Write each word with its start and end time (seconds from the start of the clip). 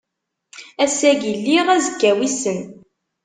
Ass-agi 0.83 1.31
lliɣ, 1.39 1.67
azekka 1.75 2.11
wissen. 2.17 2.59